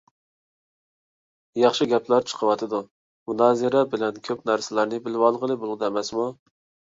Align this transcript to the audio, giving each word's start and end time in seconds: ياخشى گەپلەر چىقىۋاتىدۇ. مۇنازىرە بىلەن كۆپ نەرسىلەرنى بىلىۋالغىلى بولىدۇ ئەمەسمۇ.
ياخشى 1.63 1.87
گەپلەر 1.91 2.25
چىقىۋاتىدۇ. 2.31 2.79
مۇنازىرە 3.31 3.83
بىلەن 3.93 4.17
كۆپ 4.29 4.43
نەرسىلەرنى 4.53 5.03
بىلىۋالغىلى 5.09 5.61
بولىدۇ 5.65 5.87
ئەمەسمۇ. 5.91 6.27